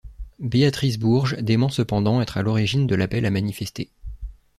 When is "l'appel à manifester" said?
2.95-3.91